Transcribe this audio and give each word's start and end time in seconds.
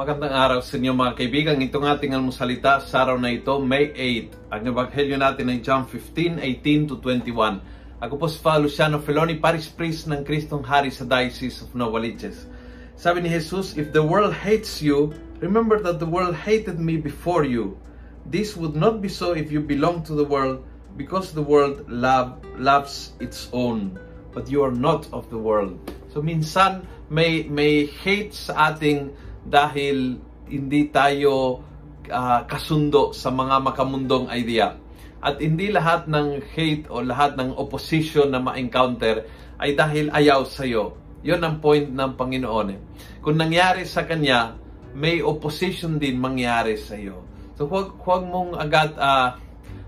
Magandang 0.00 0.32
araw 0.32 0.60
sa 0.64 0.80
inyo 0.80 0.96
mga 0.96 1.12
kaibigan. 1.12 1.60
Itong 1.60 1.84
ating 1.84 2.16
almusalita 2.16 2.80
sa 2.80 3.04
araw 3.04 3.20
na 3.20 3.36
ito, 3.36 3.52
May 3.60 3.92
8. 3.92 4.48
Ang 4.48 4.62
ebanghelyo 4.72 5.20
natin 5.20 5.52
ay 5.52 5.60
John 5.60 5.84
15, 5.84 6.40
18 6.40 6.88
to 6.88 6.96
21. 7.04 7.60
Ako 8.00 8.16
po 8.16 8.24
si 8.24 8.40
Father 8.40 8.64
Luciano 8.64 8.96
Feloni, 9.04 9.36
Paris 9.36 9.68
Priest 9.68 10.08
ng 10.08 10.24
Kristong 10.24 10.64
Hari 10.64 10.88
sa 10.88 11.04
Diocese 11.04 11.60
of 11.60 11.76
Novaliches. 11.76 12.48
Sabi 12.96 13.20
ni 13.20 13.28
Jesus, 13.28 13.76
If 13.76 13.92
the 13.92 14.00
world 14.00 14.32
hates 14.32 14.80
you, 14.80 15.12
remember 15.44 15.76
that 15.84 16.00
the 16.00 16.08
world 16.08 16.32
hated 16.32 16.80
me 16.80 16.96
before 16.96 17.44
you. 17.44 17.76
This 18.24 18.56
would 18.56 18.72
not 18.72 19.04
be 19.04 19.12
so 19.12 19.36
if 19.36 19.52
you 19.52 19.60
belong 19.60 20.00
to 20.08 20.16
the 20.16 20.24
world, 20.24 20.64
because 20.96 21.36
the 21.36 21.44
world 21.44 21.84
love, 21.92 22.40
loves 22.56 23.12
its 23.20 23.52
own. 23.52 24.00
But 24.32 24.48
you 24.48 24.64
are 24.64 24.72
not 24.72 25.12
of 25.12 25.28
the 25.28 25.36
world. 25.36 25.76
So 26.08 26.24
minsan 26.24 26.88
may 27.12 27.44
may 27.52 27.84
hate 27.84 28.32
sa 28.32 28.72
ating 28.72 29.12
dahil 29.44 30.20
hindi 30.50 30.90
tayo 30.90 31.62
uh, 32.10 32.40
kasundo 32.44 33.14
sa 33.14 33.30
mga 33.30 33.62
makamundong 33.62 34.28
idea. 34.34 34.76
At 35.20 35.38
hindi 35.38 35.68
lahat 35.68 36.08
ng 36.08 36.40
hate 36.56 36.88
o 36.88 37.04
lahat 37.04 37.36
ng 37.36 37.54
opposition 37.54 38.32
na 38.32 38.40
ma-encounter 38.40 39.28
ay 39.60 39.76
dahil 39.76 40.08
ayaw 40.08 40.48
sa 40.48 40.64
iyo. 40.64 40.96
Yon 41.20 41.44
ang 41.44 41.60
point 41.60 41.84
ng 41.84 42.16
Panginoon. 42.16 42.68
Eh. 42.72 42.80
Kung 43.20 43.36
nangyari 43.36 43.84
sa 43.84 44.08
Kanya, 44.08 44.56
may 44.96 45.20
opposition 45.20 46.00
din 46.00 46.16
mangyari 46.16 46.80
sa 46.80 46.96
iyo. 46.96 47.20
So 47.60 47.68
huwag, 47.68 48.00
huwag 48.00 48.24
mong 48.24 48.56
agad 48.56 48.96
uh, 48.96 49.36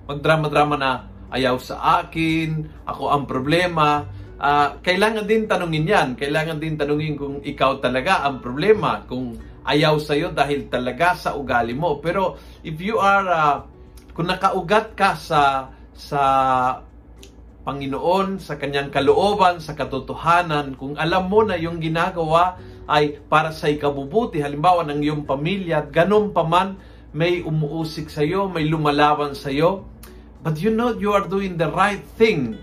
magdrama-drama 0.04 0.76
na 0.76 0.92
ayaw 1.32 1.56
sa 1.56 2.04
akin, 2.04 2.68
ako 2.84 3.08
ang 3.08 3.24
problema 3.24 4.04
uh, 4.38 4.78
kailangan 4.80 5.26
din 5.26 5.44
tanungin 5.44 5.88
yan. 5.88 6.08
Kailangan 6.16 6.56
din 6.62 6.78
tanungin 6.78 7.18
kung 7.18 7.40
ikaw 7.42 7.82
talaga 7.82 8.24
ang 8.24 8.40
problema, 8.40 9.04
kung 9.04 9.36
ayaw 9.62 9.98
sa'yo 9.98 10.34
dahil 10.34 10.66
talaga 10.70 11.14
sa 11.18 11.34
ugali 11.34 11.74
mo. 11.76 11.98
Pero 12.00 12.38
if 12.64 12.78
you 12.78 12.98
are, 12.98 13.26
uh, 13.26 13.56
kung 14.12 14.28
nakaugat 14.28 14.94
ka 14.96 15.16
sa, 15.18 15.72
sa 15.92 16.22
Panginoon, 17.62 18.42
sa 18.42 18.58
kanyang 18.58 18.90
kalooban, 18.90 19.62
sa 19.62 19.78
katotohanan, 19.78 20.74
kung 20.74 20.98
alam 20.98 21.30
mo 21.30 21.46
na 21.46 21.54
yung 21.54 21.78
ginagawa 21.78 22.58
ay 22.90 23.22
para 23.30 23.54
sa 23.54 23.70
ikabubuti, 23.70 24.42
halimbawa 24.42 24.82
ng 24.90 24.98
iyong 24.98 25.22
pamilya, 25.22 25.86
ganun 25.86 26.34
pa 26.34 26.42
man, 26.42 26.74
may 27.14 27.44
umuusik 27.44 28.10
sa 28.10 28.26
iyo, 28.26 28.50
may 28.50 28.66
lumalaban 28.66 29.38
sa 29.38 29.52
iyo, 29.54 29.86
but 30.42 30.58
you 30.58 30.74
know 30.74 30.90
you 30.98 31.14
are 31.14 31.28
doing 31.30 31.54
the 31.54 31.70
right 31.70 32.02
thing 32.18 32.58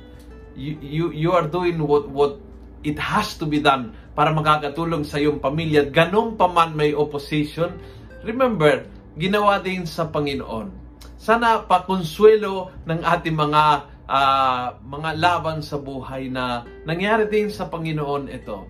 you, 0.55 0.73
you, 0.81 1.05
you 1.11 1.30
are 1.33 1.45
doing 1.45 1.81
what, 1.81 2.09
what 2.09 2.38
it 2.83 2.97
has 3.00 3.36
to 3.38 3.45
be 3.45 3.59
done 3.59 3.92
para 4.16 4.31
makakatulong 4.31 5.03
sa 5.03 5.19
iyong 5.19 5.39
pamilya. 5.39 5.88
Ganun 5.92 6.36
pa 6.39 6.47
man 6.47 6.75
may 6.75 6.95
opposition, 6.95 7.75
remember, 8.23 8.88
ginawa 9.20 9.59
din 9.59 9.83
sa 9.83 10.08
Panginoon. 10.08 10.72
Sana 11.20 11.67
pakonsuelo 11.67 12.72
ng 12.88 13.00
ating 13.03 13.36
mga 13.36 13.64
uh, 14.08 14.66
mga 14.80 15.09
laban 15.20 15.59
sa 15.59 15.75
buhay 15.75 16.31
na 16.31 16.64
nangyari 16.88 17.27
din 17.27 17.52
sa 17.52 17.67
Panginoon 17.67 18.31
ito. 18.31 18.64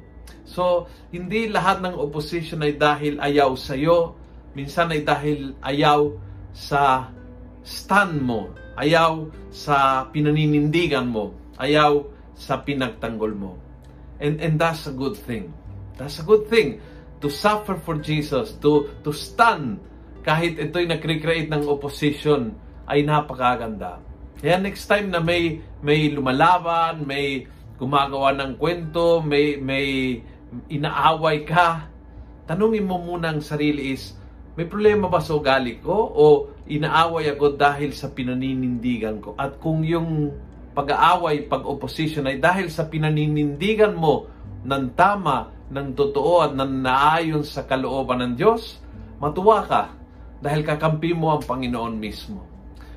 So, 0.49 0.89
hindi 1.13 1.45
lahat 1.45 1.85
ng 1.85 1.93
opposition 1.93 2.65
ay 2.65 2.73
dahil 2.73 3.21
ayaw 3.21 3.53
sa 3.53 3.77
iyo, 3.77 4.17
minsan 4.57 4.89
ay 4.89 5.05
dahil 5.05 5.53
ayaw 5.61 6.17
sa 6.49 7.13
stand 7.61 8.25
mo, 8.25 8.49
ayaw 8.73 9.29
sa 9.53 10.09
pinaninindigan 10.09 11.05
mo 11.05 11.37
ayaw 11.59 12.07
sa 12.33 12.63
pinagtanggol 12.63 13.35
mo. 13.35 13.59
And, 14.23 14.39
and 14.39 14.55
that's 14.55 14.87
a 14.87 14.95
good 14.95 15.19
thing. 15.19 15.51
That's 15.99 16.19
a 16.19 16.25
good 16.25 16.47
thing. 16.47 16.79
To 17.19 17.27
suffer 17.27 17.75
for 17.75 17.99
Jesus, 17.99 18.55
to, 18.63 18.95
to 19.03 19.11
stand 19.11 19.83
kahit 20.23 20.59
ito'y 20.59 20.87
nagre-create 20.87 21.51
ng 21.51 21.67
opposition 21.67 22.55
ay 22.87 23.03
napakaganda. 23.03 23.99
Kaya 24.39 24.55
next 24.55 24.87
time 24.87 25.11
na 25.11 25.19
may 25.19 25.59
may 25.83 26.11
lumalaban, 26.11 27.03
may 27.03 27.43
gumagawa 27.75 28.31
ng 28.35 28.55
kwento, 28.55 29.19
may 29.19 29.59
may 29.59 30.19
inaaway 30.71 31.43
ka, 31.43 31.87
tanungin 32.47 32.87
mo 32.87 32.97
muna 32.97 33.35
ang 33.35 33.43
sarili 33.43 33.93
is, 33.93 34.17
may 34.57 34.65
problema 34.65 35.05
ba 35.05 35.21
sa 35.21 35.37
ugali 35.37 35.77
ko 35.79 35.93
o 35.93 36.25
inaaway 36.65 37.29
ako 37.31 37.55
dahil 37.55 37.93
sa 37.93 38.09
pinaninindigan 38.09 39.21
ko? 39.21 39.37
At 39.37 39.61
kung 39.61 39.85
yung 39.85 40.33
pag-aaway, 40.79 41.43
pag-opposition 41.51 42.23
ay 42.23 42.39
dahil 42.39 42.71
sa 42.71 42.87
pinaninindigan 42.87 43.91
mo 43.91 44.31
ng 44.63 44.95
tama, 44.95 45.51
ng 45.67 45.91
totoo 45.91 46.47
at 46.47 46.55
ng 46.55 46.71
naayon 46.79 47.43
sa 47.43 47.67
kalooban 47.67 48.23
ng 48.23 48.33
Diyos, 48.39 48.79
matuwa 49.19 49.67
ka 49.67 49.91
dahil 50.39 50.63
kakampi 50.63 51.11
mo 51.11 51.35
ang 51.35 51.43
Panginoon 51.43 51.99
mismo. 51.99 52.47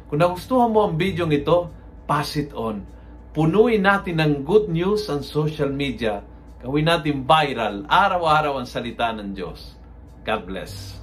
Kung 0.06 0.22
nagustuhan 0.22 0.70
mo 0.70 0.86
ang 0.86 0.94
video 0.94 1.26
ito, 1.26 1.74
pass 2.06 2.38
it 2.38 2.54
on. 2.54 2.86
Punuin 3.34 3.82
natin 3.82 4.22
ng 4.22 4.46
good 4.46 4.70
news 4.70 5.10
ang 5.10 5.26
social 5.26 5.72
media. 5.74 6.22
Gawin 6.62 6.86
natin 6.86 7.26
viral, 7.26 7.82
araw-araw 7.90 8.62
ang 8.62 8.68
salita 8.70 9.10
ng 9.10 9.34
Diyos. 9.34 9.74
God 10.22 10.46
bless. 10.46 11.01